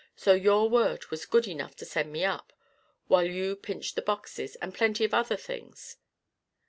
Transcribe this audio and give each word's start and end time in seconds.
So 0.15 0.33
your 0.33 0.67
word 0.67 1.11
was 1.11 1.27
good 1.27 1.47
enough 1.47 1.75
to 1.75 1.85
send 1.85 2.11
me 2.11 2.25
up 2.25 2.51
while 3.05 3.27
you 3.29 3.55
pinched 3.55 3.93
the 3.95 4.01
boxes, 4.01 4.55
and 4.55 4.73
plenty 4.73 5.05
of 5.05 5.13
other 5.13 5.37
things. 5.37 5.97